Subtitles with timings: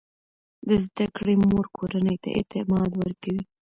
[0.67, 3.43] د زده کړې مور کورنۍ ته اعتماد ورکوي.